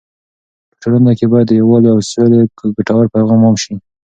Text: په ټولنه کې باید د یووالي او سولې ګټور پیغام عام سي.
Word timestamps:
په 0.71 0.75
ټولنه 0.81 1.11
کې 1.17 1.25
باید 1.31 1.47
د 1.49 1.53
یووالي 1.61 1.89
او 1.93 1.99
سولې 2.11 2.39
ګټور 2.77 3.05
پیغام 3.13 3.41
عام 3.45 3.55
سي. 3.63 3.73